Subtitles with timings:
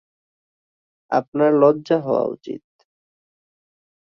[1.11, 2.61] আপনার লজ্জা হওয়া উচিৎ।